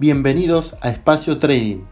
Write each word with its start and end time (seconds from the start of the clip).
Bienvenidos 0.00 0.76
a 0.80 0.88
Espacio 0.88 1.38
Trading. 1.38 1.82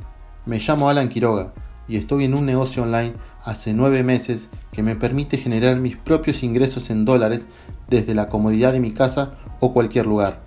Me 0.47 0.61
llamo 0.61 0.89
Alan 0.89 1.11
Quiroga 1.11 1.53
y 1.87 1.99
estoy 1.99 2.25
en 2.25 2.33
un 2.33 2.47
negocio 2.47 2.85
online 2.85 3.13
hace 3.45 3.75
nueve 3.75 4.03
meses 4.03 4.49
que 4.73 4.83
me 4.83 4.97
permite 4.97 5.37
generar 5.37 5.77
mis 5.77 5.97
propios 5.97 6.43
ingresos 6.43 6.89
en 6.89 7.05
dólares 7.05 7.49
desde 7.87 8.15
la 8.15 8.31
comodidad 8.31 8.73
de 8.73 8.81
mi 8.81 8.93
casa 8.93 9.35
o 9.61 9.75
cualquier 9.75 10.07
lugar. 10.07 10.41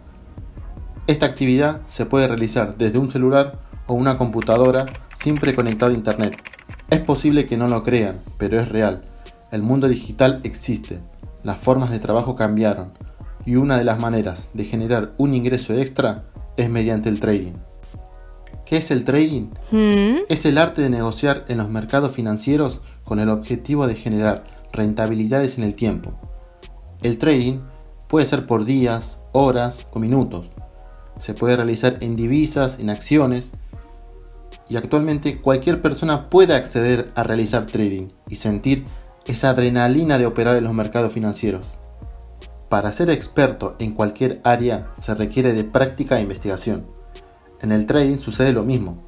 Esta 1.05 1.27
actividad 1.27 1.81
se 1.85 2.07
puede 2.07 2.27
realizar 2.27 2.79
desde 2.79 2.97
un 2.97 3.11
celular 3.11 3.59
o 3.85 3.93
una 3.93 4.17
computadora 4.17 4.87
siempre 5.21 5.53
conectado 5.53 5.91
a 5.91 5.95
internet. 5.95 6.35
Es 6.89 7.01
posible 7.01 7.45
que 7.45 7.57
no 7.57 7.67
lo 7.67 7.83
crean, 7.83 8.21
pero 8.39 8.59
es 8.59 8.69
real. 8.69 9.03
El 9.51 9.61
mundo 9.61 9.87
digital 9.87 10.41
existe, 10.43 10.99
las 11.43 11.59
formas 11.59 11.91
de 11.91 11.99
trabajo 11.99 12.35
cambiaron 12.35 12.93
y 13.45 13.57
una 13.57 13.77
de 13.77 13.83
las 13.83 13.99
maneras 13.99 14.49
de 14.55 14.65
generar 14.65 15.13
un 15.19 15.35
ingreso 15.35 15.75
extra 15.75 16.30
es 16.57 16.69
mediante 16.69 17.09
el 17.09 17.19
trading. 17.19 17.53
¿Qué 18.65 18.77
es 18.77 18.91
el 18.91 19.03
trading? 19.03 19.49
¿Mm? 19.71 20.23
Es 20.29 20.45
el 20.45 20.57
arte 20.57 20.81
de 20.81 20.89
negociar 20.89 21.45
en 21.49 21.57
los 21.57 21.69
mercados 21.69 22.13
financieros 22.13 22.81
con 23.03 23.19
el 23.19 23.29
objetivo 23.29 23.87
de 23.87 23.95
generar 23.95 24.43
rentabilidades 24.71 25.57
en 25.57 25.65
el 25.65 25.75
tiempo. 25.75 26.13
El 27.01 27.17
trading 27.17 27.59
puede 28.07 28.25
ser 28.25 28.45
por 28.45 28.63
días, 28.63 29.17
horas 29.33 29.87
o 29.91 29.99
minutos. 29.99 30.51
Se 31.19 31.33
puede 31.33 31.55
realizar 31.55 31.97
en 32.01 32.15
divisas, 32.15 32.79
en 32.79 32.89
acciones 32.89 33.51
y 34.69 34.77
actualmente 34.77 35.41
cualquier 35.41 35.81
persona 35.81 36.29
puede 36.29 36.55
acceder 36.55 37.11
a 37.15 37.23
realizar 37.23 37.65
trading 37.65 38.07
y 38.29 38.37
sentir 38.37 38.85
esa 39.25 39.49
adrenalina 39.49 40.17
de 40.17 40.25
operar 40.25 40.55
en 40.55 40.63
los 40.63 40.73
mercados 40.73 41.11
financieros. 41.11 41.67
Para 42.71 42.93
ser 42.93 43.09
experto 43.09 43.75
en 43.79 43.91
cualquier 43.91 44.39
área 44.45 44.87
se 44.97 45.13
requiere 45.13 45.51
de 45.51 45.65
práctica 45.65 46.17
e 46.17 46.21
investigación. 46.21 46.85
En 47.59 47.73
el 47.73 47.85
trading 47.85 48.17
sucede 48.17 48.53
lo 48.53 48.63
mismo. 48.63 49.03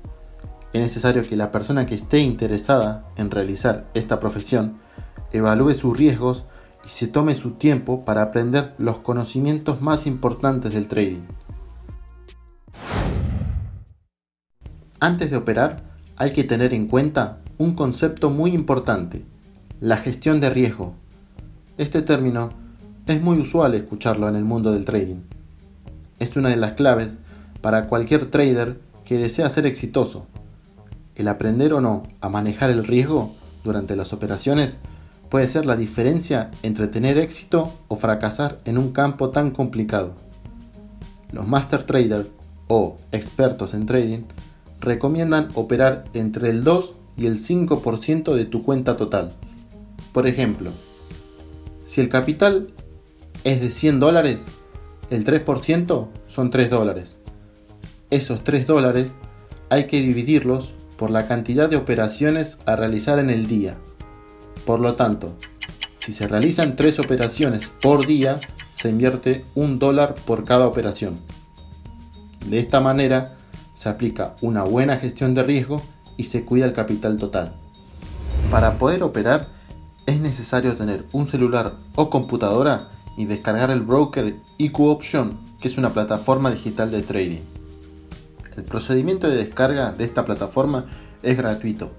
Es 0.74 0.82
necesario 0.82 1.24
que 1.24 1.38
la 1.38 1.50
persona 1.50 1.86
que 1.86 1.96
esté 1.96 2.20
interesada 2.20 3.08
en 3.16 3.32
realizar 3.32 3.90
esta 3.94 4.20
profesión 4.20 4.80
evalúe 5.32 5.76
sus 5.76 5.98
riesgos 5.98 6.44
y 6.84 6.90
se 6.90 7.08
tome 7.08 7.36
su 7.36 7.52
tiempo 7.52 8.04
para 8.04 8.24
aprender 8.24 8.74
los 8.78 8.98
conocimientos 8.98 9.82
más 9.82 10.08
importantes 10.08 10.74
del 10.74 10.90
trading. 10.90 11.22
Antes 15.00 15.32
de 15.32 15.38
operar, 15.38 15.84
hay 16.18 16.34
que 16.34 16.44
tener 16.44 16.74
en 16.74 16.88
cuenta 16.88 17.40
un 17.58 17.76
concepto 17.76 18.30
muy 18.30 18.54
importante, 18.54 19.24
la 19.80 19.96
gestión 19.96 20.42
de 20.42 20.50
riesgo. 20.50 20.96
Este 21.78 22.02
término 22.02 22.62
es 23.08 23.22
muy 23.22 23.38
usual 23.38 23.76
escucharlo 23.76 24.30
en 24.30 24.36
el 24.36 24.46
mundo 24.46 24.72
del 24.72 24.86
trading. 24.86 25.22
Es 26.20 26.36
una 26.38 26.50
de 26.50 26.56
las 26.56 26.74
claves 26.74 27.18
para 27.62 27.88
cualquier 27.88 28.32
trader 28.32 28.80
que 29.04 29.18
desea 29.18 29.50
ser 29.50 29.66
exitoso. 29.66 30.28
El 31.16 31.28
aprender 31.28 31.74
o 31.74 31.82
no 31.82 32.04
a 32.22 32.30
manejar 32.30 32.70
el 32.70 32.86
riesgo 32.86 33.36
durante 33.64 33.96
las 33.96 34.14
operaciones 34.14 34.78
puede 35.30 35.48
ser 35.48 35.66
la 35.66 35.76
diferencia 35.76 36.52
entre 36.62 36.88
tener 36.88 37.18
éxito 37.18 37.74
o 37.88 37.96
fracasar 37.96 38.60
en 38.66 38.78
un 38.78 38.92
campo 38.92 39.32
tan 39.32 39.52
complicado. 39.52 40.14
Los 41.32 41.48
master 41.48 41.84
traders 41.84 42.28
o 42.68 42.98
expertos 43.12 43.74
en 43.74 43.86
trading 43.86 44.24
recomiendan 44.80 45.50
operar 45.56 46.06
entre 46.14 46.50
el 46.50 46.64
2 46.64 46.94
y 47.18 47.26
el 47.26 47.38
5% 47.38 48.34
de 48.34 48.46
tu 48.46 48.64
cuenta 48.64 48.96
total. 48.96 49.32
Por 50.14 50.28
ejemplo, 50.28 50.72
si 51.86 52.02
el 52.02 52.10
capital 52.10 52.74
es 53.44 53.62
de 53.62 53.72
100 53.72 54.00
dólares, 54.00 54.46
el 55.10 55.26
3% 55.26 56.08
son 56.28 56.50
3 56.50 56.70
dólares. 56.70 57.18
Esos 58.10 58.44
3 58.44 58.68
dólares 58.68 59.16
hay 59.70 59.86
que 59.86 60.02
dividirlos 60.02 60.74
por 60.98 61.10
la 61.10 61.28
cantidad 61.28 61.70
de 61.70 61.78
operaciones 61.78 62.58
a 62.66 62.76
realizar 62.76 63.20
en 63.20 63.30
el 63.30 63.48
día. 63.48 63.76
Por 64.66 64.80
lo 64.80 64.96
tanto, 64.96 65.34
si 65.98 66.14
se 66.14 66.28
realizan 66.28 66.76
3 66.76 67.00
operaciones 67.00 67.68
por 67.68 68.06
día, 68.06 68.40
se 68.74 68.90
invierte 68.90 69.46
un 69.56 69.80
dólar 69.80 70.16
por 70.16 70.46
cada 70.46 70.68
operación. 70.68 71.20
De 72.46 72.60
esta 72.60 72.80
manera, 72.80 73.36
se 73.74 73.90
aplica 73.90 74.36
una 74.42 74.64
buena 74.64 74.98
gestión 74.98 75.34
de 75.34 75.44
riesgo 75.44 75.82
y 76.18 76.26
se 76.26 76.46
cuida 76.46 76.66
el 76.66 76.74
capital 76.74 77.18
total. 77.18 77.54
Para 78.52 78.78
poder 78.78 79.04
operar 79.04 79.50
es 80.06 80.20
necesario 80.20 80.76
tener 80.76 81.06
un 81.12 81.28
celular 81.28 81.74
o 81.96 82.10
computadora 82.10 82.90
y 83.18 83.26
descargar 83.26 83.72
el 83.72 83.82
broker 83.82 84.36
IQ 84.58 84.80
Option, 84.80 85.38
que 85.60 85.68
es 85.68 85.78
una 85.78 85.92
plataforma 85.92 86.52
digital 86.52 86.92
de 86.92 87.02
trading. 87.02 87.42
El 88.56 88.64
procedimiento 88.64 89.28
de 89.28 89.38
descarga 89.38 89.92
de 89.92 90.04
esta 90.04 90.26
plataforma 90.26 90.86
es 91.22 91.38
gratuito. 91.38 91.92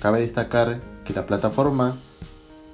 Cabe 0.00 0.20
destacar 0.20 0.80
que 1.04 1.12
la 1.12 1.26
plataforma 1.26 1.96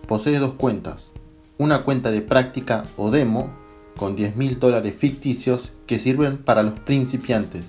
posee 0.06 0.38
dos 0.38 0.54
cuentas, 0.54 1.10
una 1.56 1.82
cuenta 1.82 2.10
de 2.10 2.20
práctica 2.20 2.84
o 2.96 3.10
demo 3.10 3.54
con 3.96 4.16
10 4.16 4.36
mil 4.36 4.58
dólares 4.58 4.94
ficticios 4.98 5.72
que 5.86 5.98
sirven 5.98 6.38
para 6.38 6.62
los 6.62 6.78
principiantes 6.80 7.64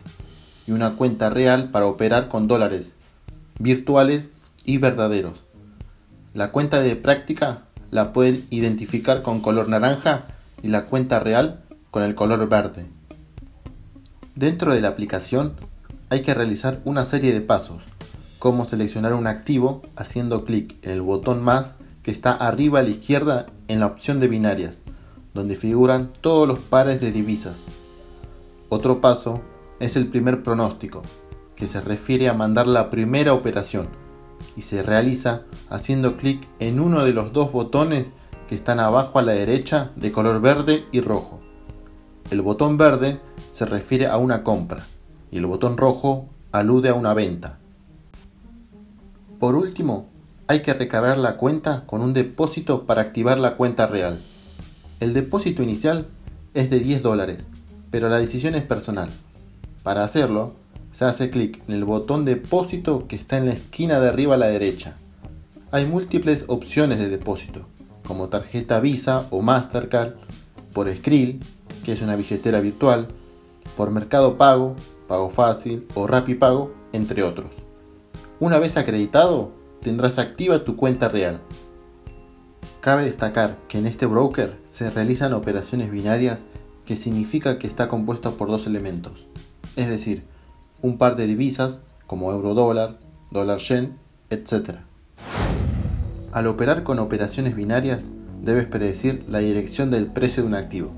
y 0.67 0.71
una 0.71 0.95
cuenta 0.95 1.29
real 1.29 1.69
para 1.71 1.85
operar 1.85 2.27
con 2.27 2.47
dólares 2.47 2.93
virtuales 3.59 4.29
y 4.65 4.79
verdaderos. 4.79 5.43
La 6.33 6.51
cuenta 6.51 6.81
de 6.81 6.95
práctica 6.95 7.61
la 7.91 8.13
pueden 8.13 8.45
identificar 8.49 9.21
con 9.21 9.41
color 9.41 9.69
naranja 9.69 10.25
y 10.61 10.67
la 10.67 10.85
cuenta 10.85 11.19
real 11.19 11.61
con 11.91 12.03
el 12.03 12.15
color 12.15 12.47
verde. 12.49 12.87
Dentro 14.35 14.73
de 14.73 14.81
la 14.81 14.89
aplicación 14.89 15.53
hay 16.09 16.21
que 16.21 16.33
realizar 16.33 16.81
una 16.85 17.05
serie 17.05 17.33
de 17.33 17.41
pasos, 17.41 17.83
como 18.39 18.65
seleccionar 18.65 19.13
un 19.13 19.27
activo 19.27 19.81
haciendo 19.95 20.45
clic 20.45 20.75
en 20.83 20.91
el 20.91 21.01
botón 21.01 21.43
más 21.43 21.75
que 22.03 22.11
está 22.11 22.31
arriba 22.33 22.79
a 22.79 22.83
la 22.83 22.89
izquierda 22.89 23.47
en 23.67 23.79
la 23.79 23.87
opción 23.87 24.19
de 24.19 24.27
binarias, 24.27 24.79
donde 25.33 25.55
figuran 25.55 26.11
todos 26.21 26.47
los 26.47 26.59
pares 26.59 27.01
de 27.01 27.11
divisas. 27.11 27.63
Otro 28.69 29.01
paso 29.01 29.41
es 29.79 29.95
el 29.95 30.07
primer 30.07 30.43
pronóstico, 30.43 31.01
que 31.55 31.67
se 31.67 31.81
refiere 31.81 32.29
a 32.29 32.33
mandar 32.33 32.67
la 32.67 32.89
primera 32.89 33.33
operación 33.33 33.87
y 34.55 34.61
se 34.61 34.83
realiza 34.83 35.41
haciendo 35.69 36.17
clic 36.17 36.47
en 36.59 36.79
uno 36.79 37.03
de 37.03 37.13
los 37.13 37.33
dos 37.33 37.51
botones 37.51 38.07
que 38.47 38.55
están 38.55 38.79
abajo 38.79 39.19
a 39.19 39.21
la 39.21 39.33
derecha 39.33 39.91
de 39.95 40.11
color 40.11 40.41
verde 40.41 40.83
y 40.91 41.01
rojo. 41.01 41.39
El 42.31 42.41
botón 42.41 42.77
verde 42.77 43.19
se 43.51 43.65
refiere 43.65 44.07
a 44.07 44.17
una 44.17 44.43
compra 44.43 44.85
y 45.31 45.37
el 45.37 45.45
botón 45.45 45.77
rojo 45.77 46.29
alude 46.51 46.89
a 46.89 46.93
una 46.93 47.13
venta. 47.13 47.59
Por 49.39 49.55
último, 49.55 50.09
hay 50.47 50.61
que 50.61 50.73
recargar 50.73 51.17
la 51.17 51.37
cuenta 51.37 51.83
con 51.85 52.01
un 52.01 52.13
depósito 52.13 52.85
para 52.85 53.01
activar 53.01 53.39
la 53.39 53.57
cuenta 53.57 53.87
real. 53.87 54.21
El 54.99 55.13
depósito 55.13 55.61
inicial 55.63 56.07
es 56.53 56.69
de 56.69 56.79
10 56.79 57.03
dólares, 57.03 57.45
pero 57.91 58.09
la 58.09 58.19
decisión 58.19 58.55
es 58.55 58.63
personal. 58.63 59.09
Para 59.83 60.03
hacerlo, 60.03 60.53
se 60.95 61.03
hace 61.03 61.29
clic 61.29 61.61
en 61.67 61.75
el 61.75 61.83
botón 61.83 62.23
depósito 62.23 63.05
que 63.05 63.17
está 63.17 63.35
en 63.35 63.47
la 63.47 63.51
esquina 63.51 63.99
de 63.99 64.07
arriba 64.07 64.35
a 64.35 64.37
la 64.37 64.47
derecha. 64.47 64.95
Hay 65.71 65.85
múltiples 65.85 66.45
opciones 66.47 66.99
de 66.99 67.09
depósito, 67.09 67.65
como 68.07 68.29
tarjeta 68.29 68.79
Visa 68.79 69.27
o 69.29 69.41
Mastercard, 69.41 70.13
por 70.71 70.89
Skrill, 70.89 71.41
que 71.83 71.91
es 71.91 72.01
una 72.01 72.15
billetera 72.15 72.61
virtual, 72.61 73.09
por 73.75 73.91
Mercado 73.91 74.37
Pago, 74.37 74.77
Pago 75.09 75.29
Fácil 75.29 75.85
o 75.95 76.07
Pago, 76.39 76.71
entre 76.93 77.23
otros. 77.23 77.49
Una 78.39 78.57
vez 78.57 78.77
acreditado, 78.77 79.51
tendrás 79.81 80.17
activa 80.17 80.63
tu 80.63 80.77
cuenta 80.77 81.09
real. 81.09 81.41
Cabe 82.79 83.03
destacar 83.03 83.57
que 83.67 83.79
en 83.79 83.87
este 83.87 84.05
broker 84.05 84.55
se 84.65 84.89
realizan 84.89 85.33
operaciones 85.33 85.91
binarias 85.91 86.43
que 86.85 86.95
significa 86.95 87.59
que 87.59 87.67
está 87.67 87.89
compuesto 87.89 88.37
por 88.37 88.47
dos 88.47 88.65
elementos, 88.65 89.27
es 89.75 89.89
decir, 89.89 90.23
un 90.85 90.99
par 90.99 91.15
de 91.15 91.25
divisas 91.25 91.81
como 92.05 92.31
euro 92.31 92.53
dólar, 92.53 92.99
dólar 93.31 93.57
yen, 93.57 93.97
etc. 94.29 94.75
Al 96.31 96.45
operar 96.45 96.83
con 96.83 96.99
operaciones 96.99 97.55
binarias, 97.55 98.11
debes 98.43 98.67
predecir 98.67 99.25
la 99.27 99.39
dirección 99.39 99.89
del 99.89 100.05
precio 100.05 100.43
de 100.43 100.49
un 100.49 100.55
activo. 100.55 100.91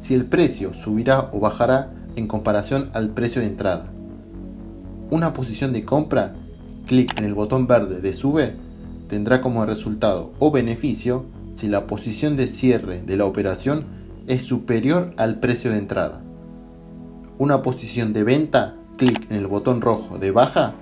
Si 0.00 0.12
el 0.12 0.26
precio 0.26 0.74
subirá 0.74 1.30
o 1.32 1.40
bajará 1.40 1.92
en 2.14 2.26
comparación 2.26 2.90
al 2.92 3.08
precio 3.08 3.40
de 3.40 3.46
entrada. 3.46 3.86
Una 5.10 5.32
posición 5.32 5.72
de 5.72 5.86
compra, 5.86 6.34
clic 6.86 7.18
en 7.18 7.24
el 7.24 7.34
botón 7.34 7.66
verde 7.66 8.02
de 8.02 8.12
sube, 8.12 8.54
tendrá 9.08 9.40
como 9.40 9.64
resultado 9.64 10.32
o 10.40 10.50
beneficio 10.50 11.24
si 11.54 11.68
la 11.68 11.86
posición 11.86 12.36
de 12.36 12.48
cierre 12.48 13.02
de 13.02 13.16
la 13.16 13.24
operación 13.24 13.86
es 14.26 14.42
superior 14.42 15.14
al 15.16 15.40
precio 15.40 15.70
de 15.70 15.78
entrada. 15.78 16.20
Una 17.38 17.62
posición 17.62 18.12
de 18.12 18.24
venta 18.24 18.74
clic 18.96 19.30
en 19.30 19.36
el 19.36 19.46
botón 19.46 19.80
rojo 19.80 20.18
de 20.18 20.30
baja 20.30 20.74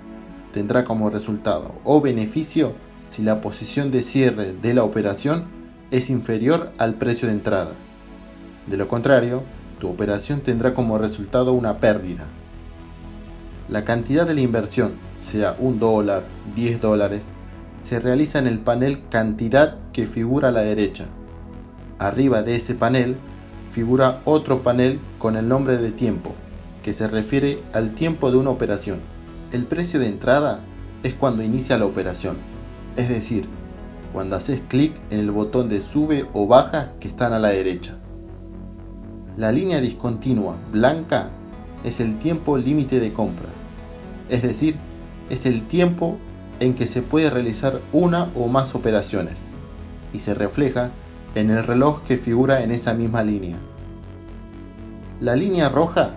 tendrá 0.53 0.85
como 0.85 1.09
resultado 1.09 1.73
o 1.83 2.01
beneficio 2.01 2.73
si 3.09 3.21
la 3.21 3.41
posición 3.41 3.91
de 3.91 4.01
cierre 4.01 4.53
de 4.53 4.73
la 4.73 4.83
operación 4.83 5.45
es 5.91 6.09
inferior 6.09 6.71
al 6.77 6.95
precio 6.95 7.27
de 7.27 7.33
entrada. 7.33 7.73
De 8.67 8.77
lo 8.77 8.87
contrario, 8.87 9.43
tu 9.79 9.89
operación 9.89 10.41
tendrá 10.41 10.73
como 10.73 10.97
resultado 10.97 11.53
una 11.53 11.79
pérdida. 11.79 12.27
La 13.69 13.83
cantidad 13.83 14.25
de 14.25 14.33
la 14.33 14.41
inversión, 14.41 14.93
sea 15.19 15.55
un 15.59 15.79
dólar, 15.79 16.23
10 16.55 16.81
dólares, 16.81 17.25
se 17.81 17.99
realiza 17.99 18.39
en 18.39 18.47
el 18.47 18.59
panel 18.59 19.01
cantidad 19.09 19.77
que 19.91 20.07
figura 20.07 20.49
a 20.49 20.51
la 20.51 20.61
derecha. 20.61 21.05
Arriba 21.99 22.41
de 22.43 22.55
ese 22.55 22.75
panel 22.75 23.17
figura 23.71 24.21
otro 24.25 24.63
panel 24.63 24.99
con 25.19 25.35
el 25.35 25.47
nombre 25.47 25.77
de 25.77 25.91
tiempo, 25.91 26.33
que 26.85 26.93
se 26.93 27.07
refiere 27.07 27.57
al 27.73 27.95
tiempo 27.95 28.29
de 28.29 28.37
una 28.37 28.51
operación. 28.51 28.99
El 29.51 29.65
precio 29.65 29.99
de 29.99 30.07
entrada 30.07 30.59
es 31.01 31.15
cuando 31.15 31.41
inicia 31.41 31.79
la 31.79 31.87
operación, 31.87 32.37
es 32.95 33.09
decir, 33.09 33.47
cuando 34.13 34.35
haces 34.35 34.61
clic 34.67 34.93
en 35.09 35.19
el 35.19 35.31
botón 35.31 35.67
de 35.67 35.81
sube 35.81 36.27
o 36.33 36.45
baja 36.45 36.91
que 36.99 37.07
están 37.07 37.33
a 37.33 37.39
la 37.39 37.47
derecha. 37.47 37.95
La 39.35 39.51
línea 39.51 39.81
discontinua 39.81 40.57
blanca 40.71 41.31
es 41.83 41.99
el 41.99 42.19
tiempo 42.19 42.55
límite 42.55 42.99
de 42.99 43.11
compra, 43.11 43.49
es 44.29 44.43
decir, 44.43 44.75
es 45.31 45.47
el 45.47 45.63
tiempo 45.63 46.17
en 46.59 46.75
que 46.75 46.85
se 46.85 47.01
puede 47.01 47.31
realizar 47.31 47.81
una 47.93 48.29
o 48.35 48.47
más 48.47 48.75
operaciones 48.75 49.45
y 50.13 50.19
se 50.19 50.35
refleja 50.35 50.91
en 51.33 51.49
el 51.49 51.63
reloj 51.63 52.03
que 52.03 52.19
figura 52.19 52.61
en 52.61 52.69
esa 52.69 52.93
misma 52.93 53.23
línea. 53.23 53.57
La 55.19 55.35
línea 55.35 55.67
roja 55.67 56.13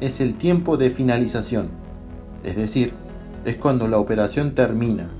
es 0.00 0.20
el 0.20 0.34
tiempo 0.34 0.76
de 0.76 0.90
finalización, 0.90 1.70
es 2.44 2.56
decir, 2.56 2.92
es 3.44 3.56
cuando 3.56 3.88
la 3.88 3.98
operación 3.98 4.54
termina. 4.54 5.10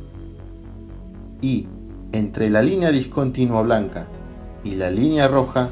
Y 1.40 1.66
entre 2.12 2.50
la 2.50 2.62
línea 2.62 2.90
discontinua 2.90 3.62
blanca 3.62 4.06
y 4.64 4.74
la 4.74 4.90
línea 4.90 5.28
roja 5.28 5.70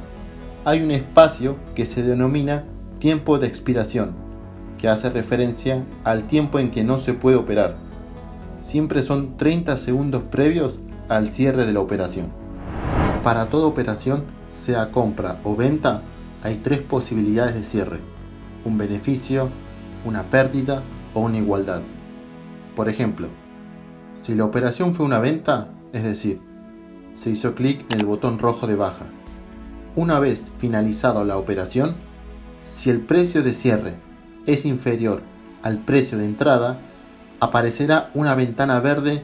hay 0.64 0.82
un 0.82 0.90
espacio 0.90 1.56
que 1.74 1.86
se 1.86 2.02
denomina 2.02 2.64
tiempo 2.98 3.38
de 3.38 3.46
expiración, 3.46 4.12
que 4.78 4.88
hace 4.88 5.10
referencia 5.10 5.84
al 6.04 6.24
tiempo 6.24 6.58
en 6.58 6.70
que 6.70 6.84
no 6.84 6.98
se 6.98 7.14
puede 7.14 7.36
operar 7.36 7.84
siempre 8.64 9.02
son 9.02 9.36
30 9.36 9.76
segundos 9.76 10.22
previos 10.22 10.80
al 11.08 11.30
cierre 11.30 11.66
de 11.66 11.74
la 11.74 11.80
operación. 11.80 12.28
Para 13.22 13.50
toda 13.50 13.66
operación, 13.66 14.24
sea 14.50 14.90
compra 14.90 15.38
o 15.44 15.54
venta, 15.54 16.02
hay 16.42 16.56
tres 16.56 16.80
posibilidades 16.80 17.54
de 17.54 17.64
cierre. 17.64 18.13
Un 18.64 18.78
beneficio, 18.78 19.50
una 20.04 20.24
pérdida 20.24 20.82
o 21.12 21.20
una 21.20 21.38
igualdad. 21.38 21.82
Por 22.74 22.88
ejemplo, 22.88 23.28
si 24.22 24.34
la 24.34 24.44
operación 24.44 24.94
fue 24.94 25.06
una 25.06 25.18
venta, 25.18 25.68
es 25.92 26.02
decir, 26.02 26.40
se 27.14 27.30
hizo 27.30 27.54
clic 27.54 27.84
en 27.92 28.00
el 28.00 28.06
botón 28.06 28.38
rojo 28.38 28.66
de 28.66 28.74
baja. 28.74 29.06
Una 29.96 30.18
vez 30.18 30.50
finalizada 30.58 31.24
la 31.24 31.36
operación, 31.36 31.96
si 32.64 32.90
el 32.90 33.00
precio 33.00 33.42
de 33.42 33.52
cierre 33.52 33.94
es 34.46 34.64
inferior 34.64 35.22
al 35.62 35.78
precio 35.78 36.18
de 36.18 36.24
entrada, 36.24 36.78
aparecerá 37.40 38.10
una 38.14 38.34
ventana 38.34 38.80
verde 38.80 39.22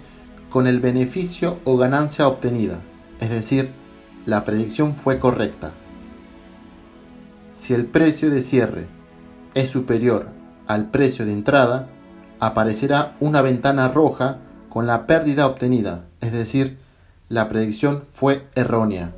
con 0.50 0.66
el 0.66 0.80
beneficio 0.80 1.58
o 1.64 1.76
ganancia 1.76 2.28
obtenida, 2.28 2.80
es 3.20 3.30
decir, 3.30 3.70
la 4.26 4.44
predicción 4.44 4.96
fue 4.96 5.18
correcta. 5.18 5.72
Si 7.54 7.74
el 7.74 7.86
precio 7.86 8.30
de 8.30 8.42
cierre 8.42 8.86
es 9.54 9.68
superior 9.68 10.28
al 10.66 10.90
precio 10.90 11.26
de 11.26 11.32
entrada, 11.32 11.88
aparecerá 12.38 13.16
una 13.20 13.42
ventana 13.42 13.88
roja 13.88 14.38
con 14.68 14.86
la 14.86 15.06
pérdida 15.06 15.46
obtenida, 15.46 16.04
es 16.20 16.32
decir, 16.32 16.78
la 17.28 17.48
predicción 17.48 18.04
fue 18.10 18.46
errónea. 18.54 19.12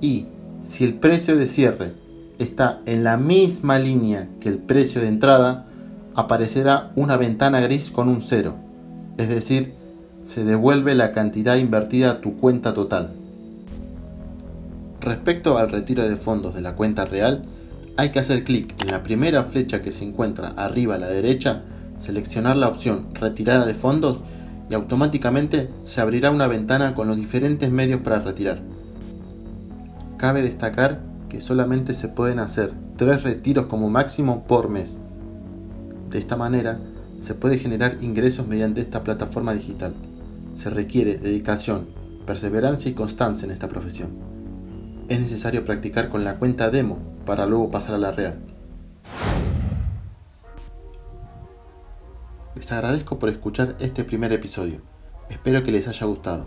Y 0.00 0.26
si 0.66 0.84
el 0.84 0.94
precio 0.94 1.36
de 1.36 1.46
cierre 1.46 1.94
está 2.38 2.80
en 2.86 3.02
la 3.02 3.16
misma 3.16 3.78
línea 3.78 4.28
que 4.40 4.48
el 4.48 4.58
precio 4.58 5.00
de 5.00 5.08
entrada, 5.08 5.66
aparecerá 6.14 6.92
una 6.94 7.16
ventana 7.16 7.60
gris 7.60 7.90
con 7.90 8.08
un 8.08 8.20
cero, 8.20 8.54
es 9.18 9.28
decir, 9.28 9.74
se 10.24 10.44
devuelve 10.44 10.94
la 10.94 11.12
cantidad 11.12 11.56
invertida 11.56 12.10
a 12.10 12.20
tu 12.20 12.36
cuenta 12.36 12.74
total. 12.74 13.14
Respecto 15.00 15.58
al 15.58 15.70
retiro 15.70 16.08
de 16.08 16.16
fondos 16.16 16.54
de 16.54 16.60
la 16.60 16.74
cuenta 16.74 17.04
real, 17.04 17.44
hay 17.98 18.10
que 18.10 18.20
hacer 18.20 18.44
clic 18.44 18.80
en 18.80 18.92
la 18.92 19.02
primera 19.02 19.42
flecha 19.42 19.82
que 19.82 19.90
se 19.90 20.04
encuentra 20.04 20.50
arriba 20.50 20.94
a 20.94 20.98
la 20.98 21.08
derecha, 21.08 21.62
seleccionar 21.98 22.54
la 22.56 22.68
opción 22.68 23.08
Retirada 23.12 23.66
de 23.66 23.74
fondos 23.74 24.20
y 24.70 24.74
automáticamente 24.74 25.68
se 25.84 26.00
abrirá 26.00 26.30
una 26.30 26.46
ventana 26.46 26.94
con 26.94 27.08
los 27.08 27.16
diferentes 27.16 27.72
medios 27.72 28.00
para 28.02 28.20
retirar. 28.20 28.60
Cabe 30.16 30.42
destacar 30.42 31.00
que 31.28 31.40
solamente 31.40 31.92
se 31.92 32.06
pueden 32.06 32.38
hacer 32.38 32.70
tres 32.96 33.24
retiros 33.24 33.66
como 33.66 33.90
máximo 33.90 34.44
por 34.46 34.68
mes. 34.68 34.98
De 36.08 36.20
esta 36.20 36.36
manera, 36.36 36.78
se 37.18 37.34
puede 37.34 37.58
generar 37.58 37.98
ingresos 38.00 38.46
mediante 38.46 38.80
esta 38.80 39.02
plataforma 39.02 39.54
digital. 39.54 39.94
Se 40.54 40.70
requiere 40.70 41.18
dedicación, 41.18 41.88
perseverancia 42.26 42.92
y 42.92 42.94
constancia 42.94 43.44
en 43.46 43.50
esta 43.50 43.68
profesión. 43.68 44.27
Es 45.08 45.18
necesario 45.18 45.64
practicar 45.64 46.10
con 46.10 46.22
la 46.22 46.34
cuenta 46.34 46.70
demo 46.70 46.98
para 47.24 47.46
luego 47.46 47.70
pasar 47.70 47.94
a 47.94 47.98
la 47.98 48.12
real. 48.12 48.38
Les 52.54 52.70
agradezco 52.72 53.18
por 53.18 53.30
escuchar 53.30 53.74
este 53.80 54.04
primer 54.04 54.34
episodio. 54.34 54.82
Espero 55.30 55.62
que 55.62 55.72
les 55.72 55.88
haya 55.88 56.06
gustado. 56.06 56.46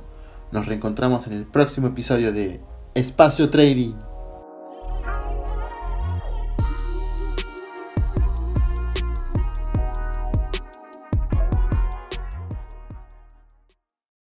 Nos 0.52 0.68
reencontramos 0.68 1.26
en 1.26 1.34
el 1.34 1.46
próximo 1.46 1.88
episodio 1.88 2.32
de 2.32 2.62
Espacio 2.94 3.50
Trading. 3.50 3.94